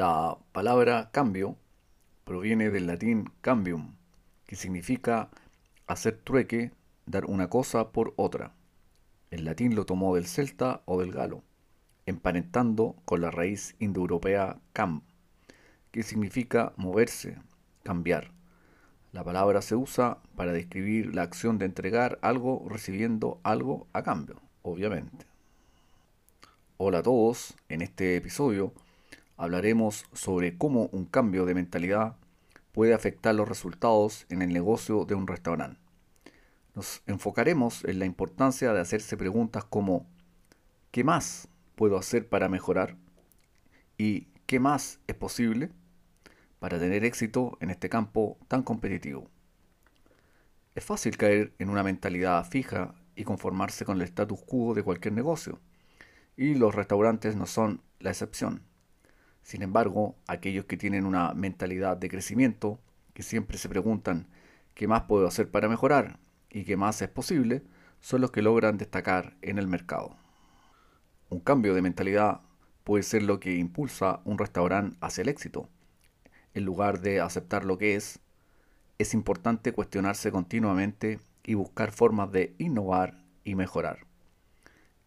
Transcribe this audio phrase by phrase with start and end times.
[0.00, 1.58] La palabra cambio
[2.24, 3.96] proviene del latín cambium,
[4.46, 5.28] que significa
[5.86, 6.72] hacer trueque,
[7.04, 8.54] dar una cosa por otra.
[9.30, 11.42] El latín lo tomó del celta o del galo,
[12.06, 15.02] emparentando con la raíz indoeuropea cam,
[15.90, 17.36] que significa moverse,
[17.82, 18.32] cambiar.
[19.12, 24.40] La palabra se usa para describir la acción de entregar algo recibiendo algo a cambio,
[24.62, 25.26] obviamente.
[26.78, 28.72] Hola a todos, en este episodio
[29.40, 32.14] hablaremos sobre cómo un cambio de mentalidad
[32.72, 35.80] puede afectar los resultados en el negocio de un restaurante.
[36.74, 40.06] Nos enfocaremos en la importancia de hacerse preguntas como
[40.90, 42.98] ¿qué más puedo hacer para mejorar?
[43.96, 45.70] ¿Y qué más es posible
[46.58, 49.30] para tener éxito en este campo tan competitivo?
[50.74, 55.14] Es fácil caer en una mentalidad fija y conformarse con el status quo de cualquier
[55.14, 55.60] negocio,
[56.36, 58.69] y los restaurantes no son la excepción.
[59.42, 62.78] Sin embargo, aquellos que tienen una mentalidad de crecimiento,
[63.14, 64.26] que siempre se preguntan
[64.74, 66.18] qué más puedo hacer para mejorar
[66.50, 67.62] y qué más es posible,
[68.00, 70.16] son los que logran destacar en el mercado.
[71.28, 72.40] Un cambio de mentalidad
[72.84, 75.68] puede ser lo que impulsa un restaurante hacia el éxito.
[76.54, 78.20] En lugar de aceptar lo que es,
[78.98, 84.06] es importante cuestionarse continuamente y buscar formas de innovar y mejorar.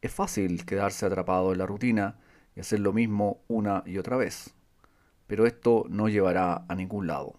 [0.00, 2.18] Es fácil quedarse atrapado en la rutina
[2.54, 4.54] y hacer lo mismo una y otra vez.
[5.26, 7.38] Pero esto no llevará a ningún lado.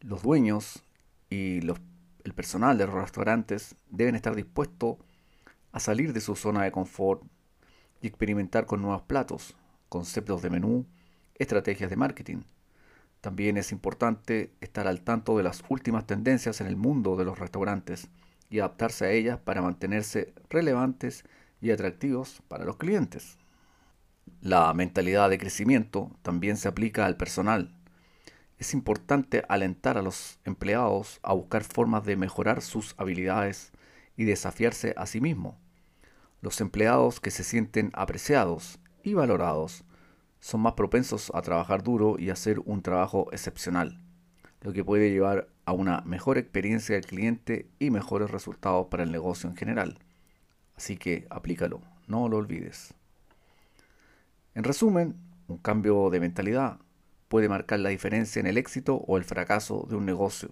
[0.00, 0.82] Los dueños
[1.30, 4.96] y el personal de los restaurantes deben estar dispuestos
[5.72, 7.22] a salir de su zona de confort
[8.00, 9.56] y experimentar con nuevos platos,
[9.88, 10.86] conceptos de menú,
[11.34, 12.42] estrategias de marketing.
[13.20, 17.38] También es importante estar al tanto de las últimas tendencias en el mundo de los
[17.38, 18.08] restaurantes
[18.50, 21.24] y adaptarse a ellas para mantenerse relevantes
[21.60, 23.38] y atractivos para los clientes.
[24.42, 27.72] La mentalidad de crecimiento también se aplica al personal.
[28.58, 33.70] Es importante alentar a los empleados a buscar formas de mejorar sus habilidades
[34.16, 35.54] y desafiarse a sí mismos.
[36.40, 39.84] Los empleados que se sienten apreciados y valorados
[40.40, 44.02] son más propensos a trabajar duro y hacer un trabajo excepcional,
[44.60, 49.12] lo que puede llevar a una mejor experiencia del cliente y mejores resultados para el
[49.12, 50.00] negocio en general.
[50.74, 52.92] Así que aplícalo, no lo olvides.
[54.54, 55.16] En resumen,
[55.48, 56.78] un cambio de mentalidad
[57.28, 60.50] puede marcar la diferencia en el éxito o el fracaso de un negocio.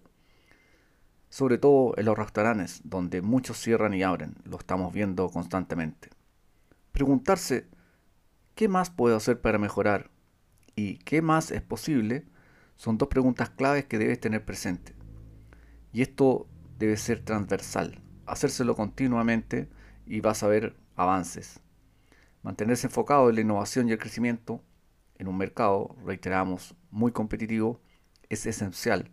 [1.28, 6.08] Sobre todo en los restaurantes, donde muchos cierran y abren, lo estamos viendo constantemente.
[6.92, 7.68] Preguntarse,
[8.54, 10.10] ¿qué más puedo hacer para mejorar?
[10.74, 12.24] ¿Y qué más es posible?
[12.76, 14.94] Son dos preguntas claves que debes tener presente.
[15.92, 19.68] Y esto debe ser transversal, hacérselo continuamente
[20.06, 21.60] y vas a ver avances.
[22.42, 24.62] Mantenerse enfocado en la innovación y el crecimiento
[25.18, 27.80] en un mercado, reiteramos, muy competitivo,
[28.30, 29.10] es esencial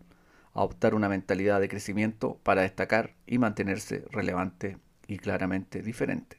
[0.53, 4.77] adoptar una mentalidad de crecimiento para destacar y mantenerse relevante
[5.07, 6.37] y claramente diferente.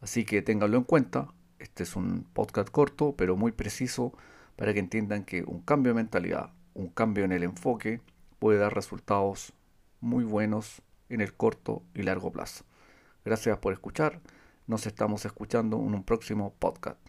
[0.00, 4.12] Así que ténganlo en cuenta, este es un podcast corto pero muy preciso
[4.56, 8.00] para que entiendan que un cambio de mentalidad, un cambio en el enfoque
[8.38, 9.52] puede dar resultados
[10.00, 12.64] muy buenos en el corto y largo plazo.
[13.24, 14.20] Gracias por escuchar.
[14.66, 17.03] Nos estamos escuchando en un próximo podcast.